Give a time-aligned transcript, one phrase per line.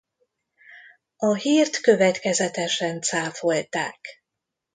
[1.17, 4.23] A hírt következetesen cáfolták.